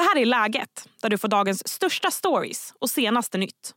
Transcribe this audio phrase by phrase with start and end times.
[0.00, 3.72] Det här är Läget, där du får dagens största stories och senaste nytt.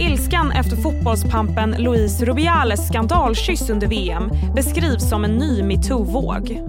[0.00, 6.60] Ilskan efter fotbollspampen Luis Rubiales skandalkyss under VM beskrivs som en ny metoo-våg.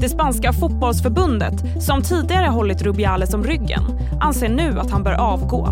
[0.00, 3.82] Det spanska fotbollsförbundet, som tidigare hållit Rubiales om ryggen,
[4.20, 5.68] anser nu att han bör avgå.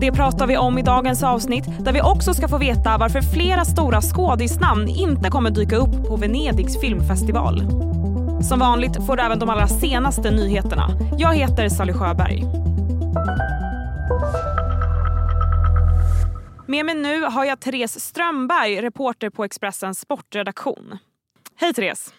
[0.00, 3.64] Det pratar vi om i dagens avsnitt där vi också ska få veta varför flera
[3.64, 7.62] stora skådisnamn inte kommer dyka upp på Venedigs filmfestival.
[8.42, 10.88] Som vanligt får du även de allra senaste nyheterna.
[11.18, 12.42] Jag heter Sally Sjöberg.
[16.66, 20.98] Med mig nu har jag Therese Strömberg, reporter på Expressens sportredaktion.
[21.56, 22.14] Hej Therese!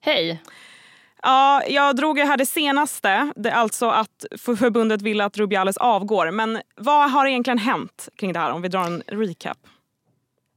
[0.00, 0.42] Hej!
[1.22, 6.30] Ja, jag drog ju här det senaste, det alltså att förbundet vill att Rubiales avgår.
[6.30, 9.58] Men vad har egentligen hänt kring det här om vi drar en recap?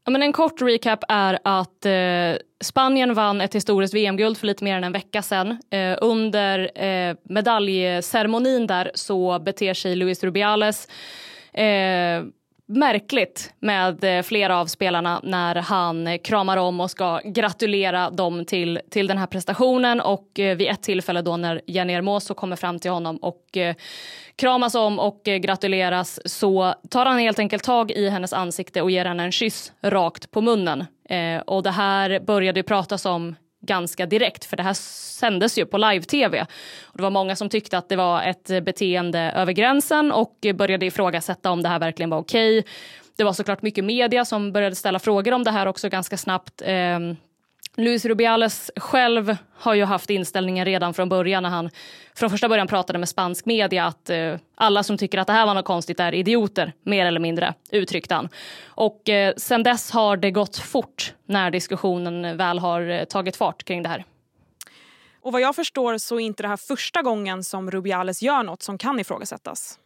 [0.09, 4.63] Ja, men en kort recap är att eh, Spanien vann ett historiskt VM-guld för lite
[4.63, 5.57] mer än en vecka sedan.
[5.69, 10.87] Eh, under eh, medaljceremonin där så beter sig Luis Rubiales
[11.53, 12.23] eh,
[12.69, 18.79] märkligt med eh, flera av spelarna när han kramar om och ska gratulera dem till,
[18.89, 22.79] till den här prestationen och eh, vid ett tillfälle då när Jenny Hermoso kommer fram
[22.79, 23.75] till honom och eh,
[24.35, 29.05] kramas om och gratuleras så tar han helt enkelt tag i hennes ansikte och ger
[29.05, 30.85] henne en kyss rakt på munnen.
[31.45, 35.77] och det här började ju pratas om ganska direkt för det här sändes ju på
[35.77, 36.45] live-tv.
[36.81, 40.85] Och det var många som tyckte att det var ett beteende över gränsen och började
[40.85, 42.59] ifrågasätta om det här verkligen var okej.
[42.59, 42.71] Okay.
[43.17, 46.61] Det var såklart mycket media som började ställa frågor om det här också ganska snabbt.
[46.65, 47.15] Ehm,
[47.75, 51.69] Luis Rubiales själv har ju haft inställningen redan från början när han
[52.15, 55.45] från första början pratade med spansk media att eh, alla som tycker att det här
[55.45, 58.29] var något konstigt är idioter, mer eller mindre, uttryckte han.
[58.65, 63.63] Och eh, sen dess har det gått fort när diskussionen väl har eh, tagit fart
[63.63, 64.05] kring det här.
[65.21, 68.63] Och vad jag förstår så är inte det här första gången som Rubiales gör något
[68.63, 69.79] som kan ifrågasättas.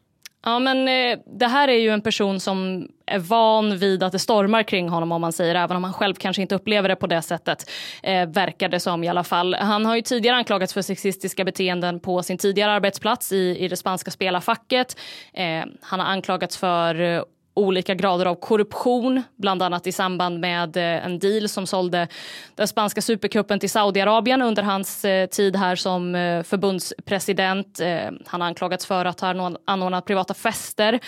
[0.46, 4.20] Ja, men eh, det här är ju en person som är van vid att det
[4.20, 7.08] stormar kring honom om man säger, även om han själv kanske inte upplever det på
[7.08, 7.70] det sättet,
[8.04, 9.54] eh, verkar det som i alla fall.
[9.56, 13.78] Han har ju tidigare anklagats för sexistiska beteenden på sin tidigare arbetsplats i, i det
[13.78, 14.98] spanska spelarfacket.
[15.34, 17.22] Eh, han har anklagats för eh,
[17.54, 22.08] olika grader av korruption, bland annat i samband med eh, en deal som sålde
[22.56, 27.80] den spanska supercupen till Saudiarabien under hans eh, tid här som eh, förbundspresident.
[28.26, 31.00] Han har anklagats för att ha anordnat privata fester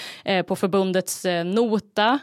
[0.43, 2.19] på förbundets nota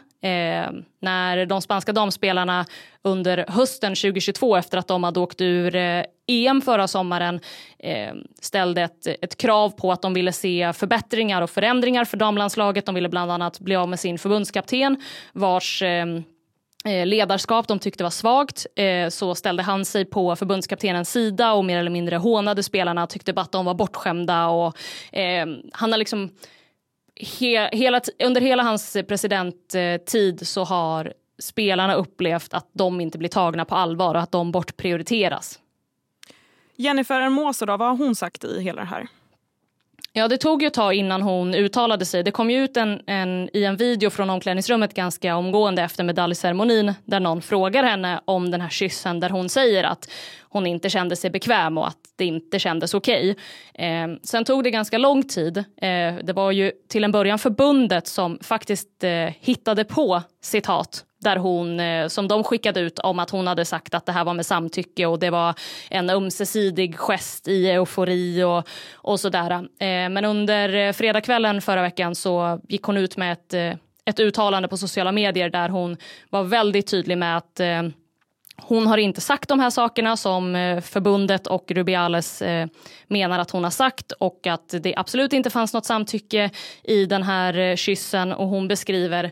[1.01, 2.65] när de spanska damspelarna
[3.01, 5.75] under hösten 2022 efter att de hade åkt ur
[6.27, 7.39] EM förra sommaren
[7.79, 12.85] eh, ställde ett, ett krav på att de ville se förbättringar och förändringar för damlandslaget.
[12.85, 15.01] De ville bland annat bli av med sin förbundskapten
[15.33, 16.05] vars eh,
[16.85, 21.65] eh, ledarskap de tyckte var svagt eh, så ställde han sig på förbundskaptenens sida och
[21.65, 24.77] mer eller mindre hånade spelarna, tyckte bara att de var bortskämda och
[25.11, 26.29] eh, han har liksom
[27.39, 33.65] he, hela, under hela hans presidenttid så har spelarna upplevt att de inte blir tagna
[33.65, 35.59] på allvar och att de bortprioriteras.
[36.75, 39.07] Jennifer Hermoso, då, vad har hon sagt i hela det här?
[40.15, 42.23] Ja, det tog ju ett tag innan hon uttalade sig.
[42.23, 46.93] Det kom ju ut en, en, i en video från omklädningsrummet ganska omgående efter medaljceremonin
[47.05, 50.09] där någon frågar henne om den här kyssen där hon säger att
[50.41, 53.35] hon inte kände sig bekväm och att det inte kändes okej.
[53.73, 53.87] Okay.
[53.87, 55.57] Eh, sen tog det ganska lång tid.
[55.57, 61.35] Eh, det var ju till en början förbundet som faktiskt eh, hittade på citat där
[61.35, 64.33] hon, eh, som de skickade ut om att hon hade sagt att det här var
[64.33, 65.55] med samtycke och det var
[65.89, 69.51] en ömsesidig gest i eufori och, och sådär.
[69.51, 74.67] Eh, men under eh, fredagskvällen förra veckan så gick hon ut med ett, ett uttalande
[74.67, 75.97] på sociala medier där hon
[76.29, 77.61] var väldigt tydlig med att
[78.61, 80.53] hon har inte sagt de här sakerna som
[80.85, 82.43] förbundet och Rubiales
[83.07, 86.49] menar att hon har sagt och att det absolut inte fanns något samtycke
[86.83, 89.31] i den här kyssen och hon beskriver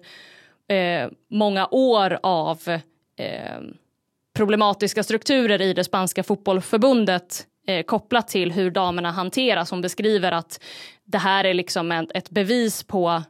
[0.71, 2.59] eh, många år av
[3.17, 3.59] eh,
[4.35, 9.71] problematiska strukturer i det spanska fotbollförbundet eh, kopplat till hur damerna hanteras.
[9.71, 10.63] Hon beskriver att
[11.03, 13.23] det här är liksom ett, ett bevis på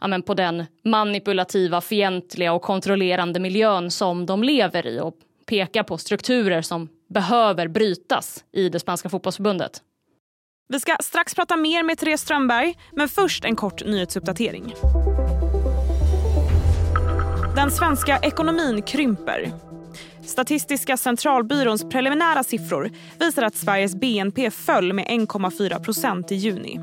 [0.00, 5.14] ja, men på den manipulativa, fientliga och kontrollerande miljön som de lever i och
[5.46, 9.82] pekar på strukturer som behöver brytas i det spanska fotbollsförbundet.
[10.68, 14.74] Vi ska strax prata mer med Therese Strömberg, men först en kort nyhetsuppdatering.
[17.56, 19.52] Den svenska ekonomin krymper.
[20.24, 26.80] Statistiska centralbyråns preliminära siffror visar att Sveriges BNP föll med 1,4% i juni.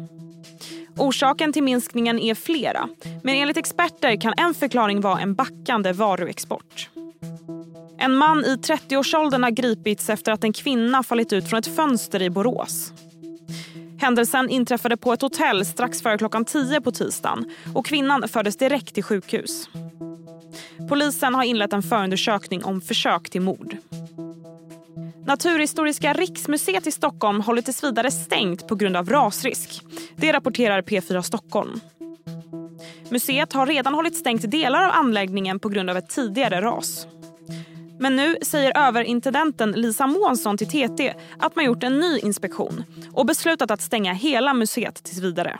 [0.97, 2.89] Orsaken till minskningen är flera,
[3.23, 6.89] men enligt experter kan en förklaring vara en backande varuexport.
[7.97, 12.21] En man i 30-årsåldern har gripits efter att en kvinna fallit ut från ett fönster
[12.21, 12.93] i Borås.
[14.01, 18.93] Händelsen inträffade på ett hotell strax före klockan 10 på tisdagen och kvinnan fördes direkt
[18.93, 19.69] till sjukhus.
[20.89, 23.77] Polisen har inlett en förundersökning om försök till mord.
[25.25, 29.81] Naturhistoriska riksmuseet i Stockholm håller tills vidare stängt på grund av rasrisk.
[30.15, 31.79] Det rapporterar P4 Stockholm.
[33.09, 37.07] Museet har redan hållit stängt delar av anläggningen på grund av ett tidigare ras.
[37.99, 42.83] Men nu säger överintendenten Lisa Månsson till TT att man gjort en ny inspektion
[43.13, 45.59] och beslutat att stänga hela museet tills vidare.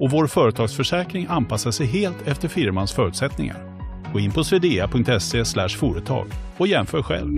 [0.00, 3.78] och vår företagsförsäkring anpassar sig helt efter firmans förutsättningar.
[4.12, 6.26] Gå in på swedea.se företag
[6.58, 7.36] och jämför själv.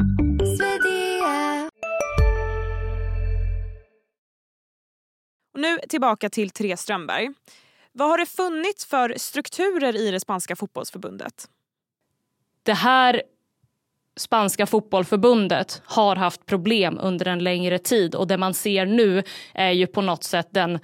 [5.54, 7.28] Och nu tillbaka till Therese Strömberg.
[7.92, 11.48] Vad har det funnits för strukturer i det spanska fotbollsförbundet?
[12.62, 13.22] Det här
[14.16, 19.22] spanska fotbollförbundet har haft problem under en längre tid och det man ser nu
[19.54, 20.78] är ju på något sätt den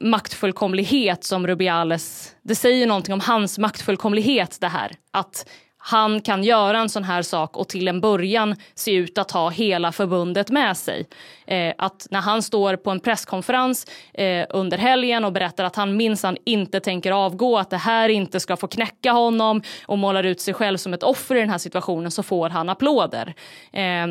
[0.00, 2.34] maktfullkomlighet som Rubiales...
[2.42, 4.92] Det säger någonting om hans maktfullkomlighet det här.
[5.10, 5.46] Att
[5.82, 9.50] han kan göra en sån här sak och till en början se ut att ha
[9.50, 11.08] hela förbundet med sig.
[11.46, 15.96] Eh, att när han står på en presskonferens eh, under helgen och berättar att han
[15.96, 20.40] minsann inte tänker avgå, att det här inte ska få knäcka honom och målar ut
[20.40, 23.34] sig själv som ett offer i den här situationen så får han applåder.
[23.72, 24.06] Eh,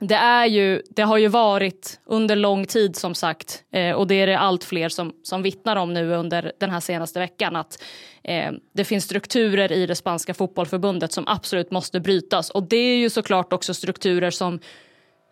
[0.00, 4.14] det, är ju, det har ju varit under lång tid som sagt eh, och det
[4.14, 7.82] är det allt fler som, som vittnar om nu under den här senaste veckan att
[8.24, 12.96] eh, det finns strukturer i det spanska fotbollförbundet som absolut måste brytas och det är
[12.96, 14.60] ju såklart också strukturer som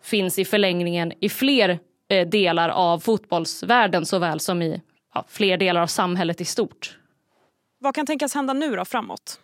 [0.03, 1.79] finns i förlängningen i fler
[2.09, 4.81] eh, delar av fotbollsvärlden såväl som i
[5.13, 6.97] ja, fler delar av samhället i stort.
[7.79, 9.39] Vad kan tänkas hända nu då framåt?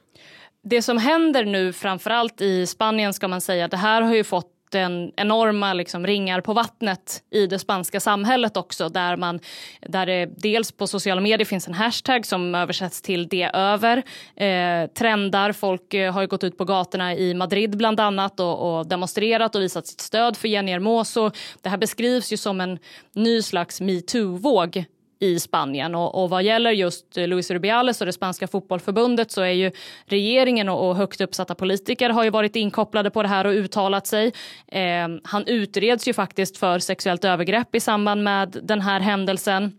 [0.63, 4.60] Det som händer nu framförallt i Spanien ska man säga, det här har ju fått
[4.71, 9.39] den enorma liksom, ringar på vattnet i det spanska samhället också där man
[9.81, 13.97] där det dels på sociala medier finns en hashtag som översätts till det över.
[14.35, 18.87] Eh, trendar, folk eh, har gått ut på gatorna i Madrid bland annat och, och
[18.87, 21.31] demonstrerat och visat sitt stöd för Jenny Hermoso.
[21.61, 22.79] Det här beskrivs ju som en
[23.13, 24.85] ny slags metoo-våg
[25.21, 25.95] i Spanien.
[25.95, 29.71] Och, och vad gäller just Luis Rubiales och det spanska fotbollförbundet så är ju
[30.05, 34.07] regeringen och, och högt uppsatta politiker har ju varit inkopplade på det här och uttalat
[34.07, 34.33] sig.
[34.67, 39.71] Eh, han utreds ju faktiskt för sexuellt övergrepp i samband med den här händelsen.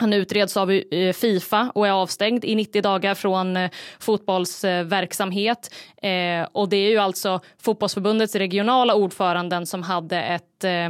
[0.00, 5.74] Han utreds av eh, Fifa och är avstängd i 90 dagar från eh, fotbollsverksamhet.
[6.02, 10.88] Eh, och det är ju alltså fotbollsförbundets regionala ordföranden som hade ett eh,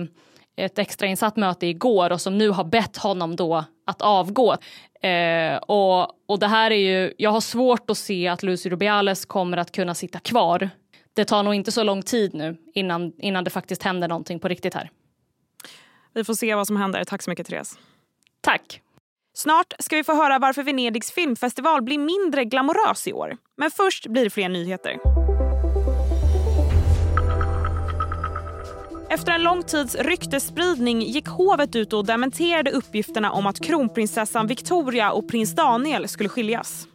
[0.58, 4.56] ett extrainsatt möte igår och som nu har bett honom då att avgå.
[5.02, 9.24] Eh, och, och det här är ju, jag har svårt att se att Lucy Rubiales
[9.24, 10.70] kommer att kunna sitta kvar.
[11.14, 14.48] Det tar nog inte så lång tid nu innan, innan det faktiskt händer någonting på
[14.48, 14.90] riktigt här.
[16.14, 17.04] Vi får se vad som händer.
[17.04, 17.78] Tack så mycket Therese.
[18.40, 18.80] Tack.
[19.34, 23.36] Snart ska vi få höra varför Venedigs filmfestival blir mindre glamorös i år.
[23.56, 25.27] Men först blir det fler nyheter.
[29.10, 35.12] Efter en lång tids ryktesspridning gick hovet ut och dementerade uppgifterna om att kronprinsessan Victoria
[35.12, 36.86] och prins Daniel skulle skiljas.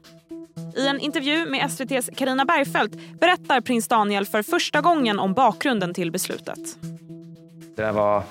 [0.77, 5.93] I en intervju med SVTs Karina Bergfeldt berättar prins Daniel för första gången om bakgrunden
[5.93, 6.60] till beslutet.
[7.75, 8.24] Det var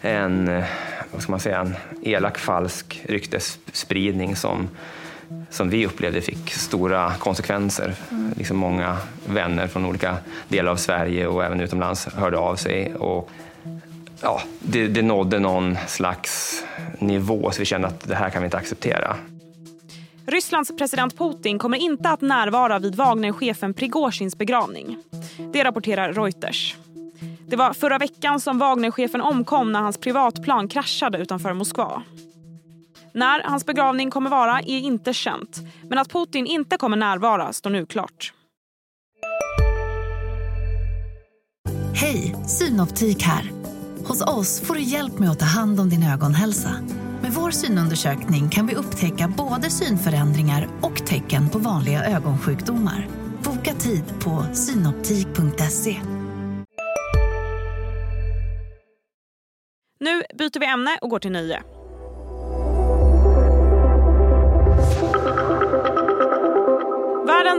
[0.00, 0.64] en, eh,
[1.12, 4.68] vad ska man säga, en elak, falsk ryktesspridning som
[5.50, 7.94] som vi upplevde fick stora konsekvenser.
[8.10, 8.32] Mm.
[8.36, 8.96] Liksom många
[9.26, 10.16] vänner från olika
[10.48, 12.94] delar av Sverige och även utomlands hörde av sig.
[12.94, 13.30] Och,
[14.22, 16.64] ja, det, det nådde någon slags
[16.98, 19.16] nivå så vi kände att det här kan vi inte acceptera.
[20.26, 24.96] Rysslands president Putin kommer inte att närvara vid Wagnerchefen Prigozjins begravning.
[25.52, 26.76] Det rapporterar Reuters.
[27.46, 32.02] Det var förra veckan som Wagnerchefen omkom när hans privatplan kraschade utanför Moskva.
[33.14, 35.60] När hans begravning kommer vara är inte känt.
[35.88, 38.32] Men att Putin inte kommer närvara står nu klart.
[41.94, 43.50] Hej, Synoptik här.
[44.06, 46.70] Hos oss får du hjälp med att ta hand om din ögonhälsa.
[47.22, 53.08] Med vår synundersökning kan vi upptäcka både synförändringar och tecken på vanliga ögonsjukdomar.
[53.44, 55.96] Boka tid på synoptik.se.
[60.00, 61.62] Nu byter vi ämne och går till nöje.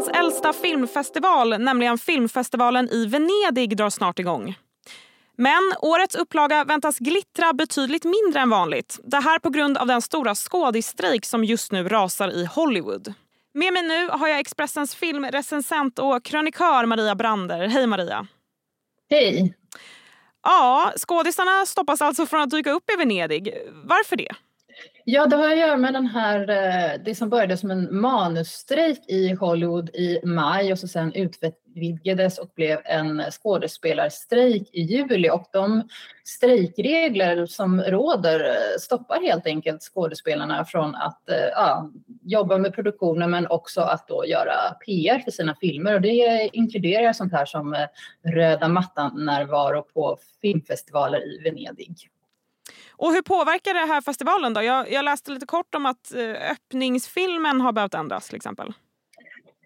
[0.02, 4.58] Världens äldsta filmfestival, nämligen filmfestivalen i Venedig, drar snart igång.
[5.38, 9.00] Men årets upplaga väntas glittra betydligt mindre än vanligt.
[9.04, 13.14] Det här på grund av den stora skådisstrejk som just nu rasar i Hollywood.
[13.54, 17.68] Med mig nu har jag Expressens filmrecensent och krönikör Maria Brander.
[17.68, 18.28] Hej Maria!
[19.10, 19.54] Hej!
[20.44, 23.54] Ja, skådisarna stoppas alltså från att dyka upp i Venedig.
[23.84, 24.36] Varför det?
[25.06, 29.00] Ja, det har att göra med den här, eh, det som började som en manusstrejk
[29.08, 35.46] i Hollywood i maj och så sen utvidgades och blev en skådespelarstrejk i juli och
[35.54, 35.90] de
[36.24, 41.92] strejkregler som råder eh, stoppar helt enkelt skådespelarna från att eh, ja,
[42.22, 47.14] jobba med produktionen men också att då göra PR för sina filmer och det inkluderar
[47.14, 47.76] sånt här som
[48.24, 52.10] röda mattan-närvaro på filmfestivaler i Venedig.
[52.92, 54.62] Och hur påverkar det här festivalen då?
[54.64, 58.74] Jag, jag läste lite kort om att eh, öppningsfilmen har behövt ändras till exempel.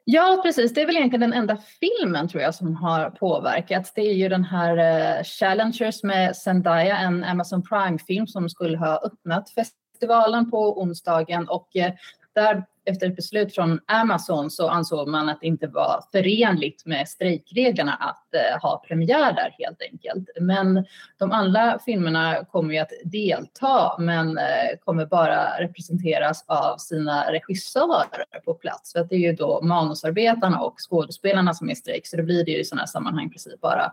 [0.07, 0.73] Ja, precis.
[0.73, 3.93] Det är väl egentligen den enda filmen tror jag som har påverkats.
[3.93, 8.97] Det är ju den här eh, Challengers med Zendaya, en Amazon Prime-film som skulle ha
[8.97, 11.93] öppnat festivalen på onsdagen och eh,
[12.35, 17.07] där efter ett beslut från Amazon så ansåg man att det inte var förenligt med
[17.07, 20.29] strejkreglerna att eh, ha premiär där helt enkelt.
[20.41, 20.85] Men
[21.17, 28.25] de andra filmerna kommer ju att delta men eh, kommer bara representeras av sina regissörer
[28.45, 28.93] på plats.
[28.93, 32.23] För att det är ju då manusarbetarna och skådespelarna som är i strejk så då
[32.23, 33.91] blir det ju i sådana här sammanhang precis bara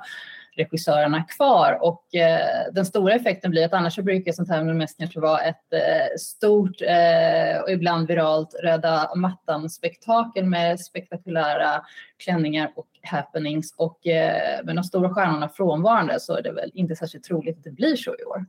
[0.56, 1.78] regissörerna kvar.
[1.80, 5.40] Och eh, den stora effekten blir att annars så brukar sånt här mest kanske vara
[5.40, 11.82] ett eh, stort eh, och ibland viralt röda mattan-spektakel med spektakulära
[12.16, 13.74] klänningar och happenings.
[13.76, 17.64] Och eh, med de stora stjärnorna frånvarande så är det väl inte särskilt troligt att
[17.64, 18.46] det blir så i år.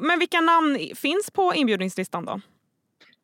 [0.00, 2.40] Men vilka namn finns på inbjudningslistan då?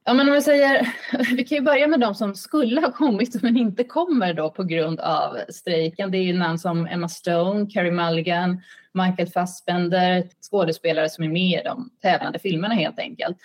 [0.08, 0.88] Ja, men om vi säger,
[1.36, 4.64] vi kan ju börja med de som skulle ha kommit men inte kommer då på
[4.64, 6.10] grund av strejken.
[6.10, 8.60] Det är ju namn som Emma Stone, Carey Mulligan,
[8.92, 13.36] Michael Fassbender, skådespelare som är med i de tävlande filmerna helt enkelt.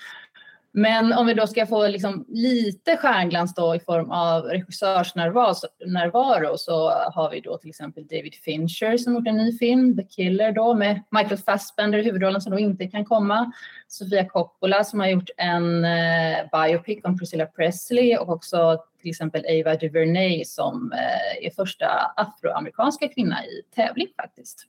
[0.76, 6.90] Men om vi då ska få liksom lite stjärnglans då i form av regissörsnärvaro så
[6.90, 10.74] har vi då till exempel David Fincher som gjort en ny film, The Killer då
[10.74, 13.52] med Michael Fassbender i huvudrollen som då inte kan komma.
[13.88, 19.46] Sofia Coppola som har gjort en eh, biopic om Priscilla Presley och också till exempel
[19.46, 24.68] Ava DuVernay som eh, är första afroamerikanska kvinna i tävling faktiskt.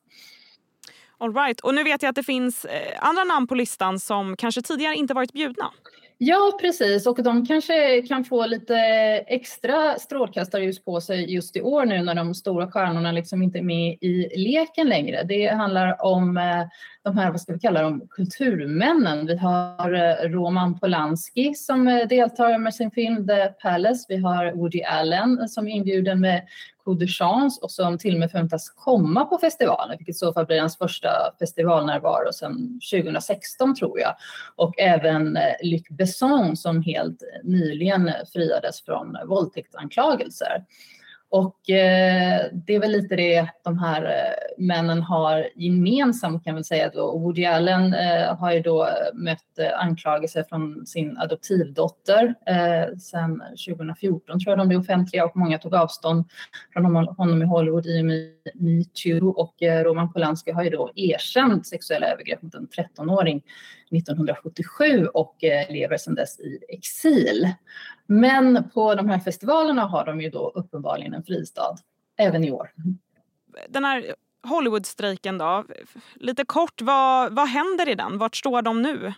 [1.19, 1.61] All right.
[1.61, 4.95] Och nu vet jag att det finns eh, andra namn på listan som kanske tidigare
[4.95, 5.71] inte varit bjudna.
[6.19, 7.07] Ja, precis.
[7.07, 8.77] Och de kanske kan få lite
[9.27, 13.63] extra strålkastarljus på sig just i år nu när de stora stjärnorna liksom inte är
[13.63, 15.23] med i leken längre.
[15.23, 16.67] Det handlar om eh,
[17.03, 19.27] de här, vad ska vi kalla dem, kulturmännen.
[19.27, 24.07] Vi har eh, Roman Polanski som deltar med sin film The Palace.
[24.09, 26.43] Vi har Woody Allen som är inbjuden med
[26.85, 30.33] Coup de Chance och som till och med förväntas komma på festivalen, vilket i så
[30.33, 34.15] fall blir hans första festivalnärvaro sedan 2016 tror jag.
[34.57, 40.65] Och även eh, Luc Besson som helt nyligen friades från våldtäktsanklagelser.
[41.35, 46.65] Och eh, det är väl lite det de här eh, männen har gemensamt kan man
[46.65, 46.91] säga.
[46.95, 47.19] Då.
[47.19, 53.43] Woody Allen eh, har ju då eh, mött eh, anklagelser från sin adoptivdotter eh, sedan
[53.67, 56.25] 2014 tror jag de blev offentliga och många tog avstånd
[56.73, 56.85] från
[57.17, 61.67] honom, i Hollywood i och med metoo och eh, Roman Polanski har ju då erkänt
[61.67, 63.43] sexuella övergrepp mot en 13-åring
[63.91, 67.53] 1977 och eh, lever sedan dess i exil.
[68.07, 71.77] Men på de här festivalerna har de ju då uppenbarligen en fristad
[72.17, 72.71] även i år.
[73.69, 75.65] Den här Hollywoodstrejken då,
[76.15, 78.19] lite kort, vad, vad händer i den?
[78.19, 79.13] Vart står de nu?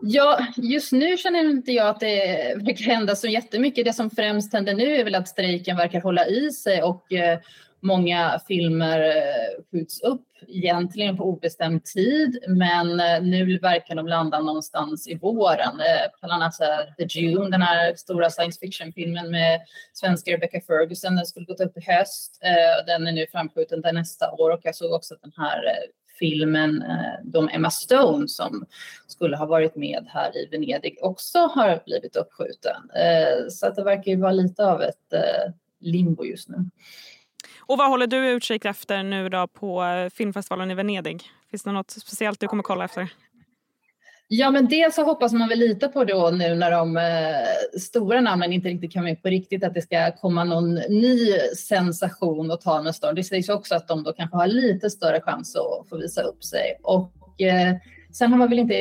[0.00, 3.84] Ja, just nu känner inte jag att det verkar hända så jättemycket.
[3.84, 7.38] Det som främst händer nu är väl att strejken verkar hålla i sig och eh,
[7.80, 14.40] Många filmer eh, skjuts upp egentligen på obestämd tid, men eh, nu verkar de landa
[14.40, 15.80] någonstans i våren.
[15.80, 16.54] Eh, bland annat
[16.98, 19.60] The Dune, den här stora science fiction-filmen med
[19.92, 22.38] svenska Rebecca Ferguson, den skulle gått upp i höst.
[22.86, 25.62] Den är nu framskjuten till nästa år och jag såg också att den här
[26.18, 26.84] filmen
[27.24, 28.66] de Emma Stone som
[29.06, 32.82] skulle ha varit med här i Venedig också har blivit uppskjuten.
[33.50, 35.14] Så att det verkar ju vara lite av ett
[35.80, 36.56] limbo just nu.
[37.68, 41.22] Och vad håller du utkik efter nu då på eh, filmfestivalen i Venedig?
[41.50, 43.08] Finns det något speciellt du kommer kolla efter?
[44.28, 48.20] Ja, men dels så hoppas man väl lita på då nu när de eh, stora
[48.20, 52.60] namnen inte riktigt kan med på riktigt att det ska komma någon ny sensation och
[52.60, 53.14] ta nästa storm.
[53.14, 56.44] Det sägs också att de då kanske har lite större chans att få visa upp
[56.44, 56.78] sig.
[56.82, 57.76] Och eh,
[58.12, 58.74] sen har man väl inte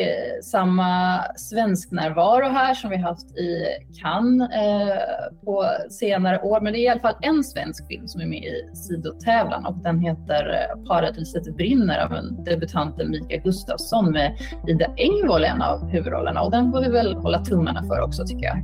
[0.44, 3.66] samma svensk närvaro här som vi haft i
[4.02, 6.62] Cannes eh, på senare år.
[6.62, 9.78] Men det är i alla fall en svensk film som är med i sidotävlan och
[9.78, 15.90] den heter eh, Paradiset brinner av en debutanten Mika Gustafsson med Ida Engvall en av
[15.90, 18.64] huvudrollerna och den får vi väl hålla tummarna för också tycker jag.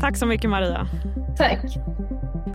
[0.00, 0.86] Tack så mycket Maria.
[1.36, 1.60] Tack.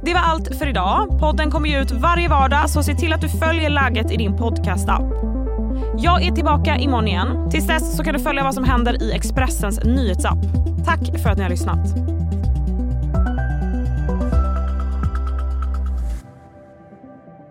[0.03, 1.19] Det var allt för idag.
[1.19, 5.24] Podden kommer ut varje vardag så se till att du följer läget i din podcastapp.
[5.97, 7.49] Jag är tillbaka imorgon igen.
[7.51, 10.37] Tills dess så kan du följa vad som händer i Expressens nyhetsapp.
[10.85, 11.95] Tack för att ni har lyssnat.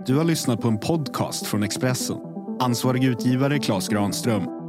[0.06, 2.16] Du har lyssnat på en podcast från Expressen.
[2.60, 4.63] Ansvarig utgivare Klas Granström